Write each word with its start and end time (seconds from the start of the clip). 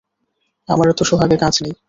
আমার 0.69 0.87
এত 0.89 0.99
সোহাগে 1.03 1.37
কাজ 1.37 1.55
নেই। 1.63 1.73